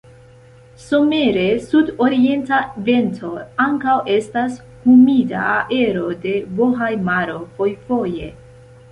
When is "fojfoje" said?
7.61-8.31